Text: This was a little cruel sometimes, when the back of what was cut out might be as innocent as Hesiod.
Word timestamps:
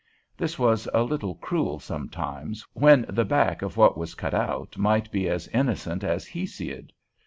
This 0.35 0.57
was 0.57 0.89
a 0.95 1.03
little 1.03 1.35
cruel 1.35 1.79
sometimes, 1.79 2.65
when 2.73 3.05
the 3.07 3.23
back 3.23 3.61
of 3.61 3.77
what 3.77 3.99
was 3.99 4.15
cut 4.15 4.33
out 4.33 4.75
might 4.75 5.11
be 5.11 5.29
as 5.29 5.47
innocent 5.49 6.03
as 6.03 6.25
Hesiod. 6.25 6.91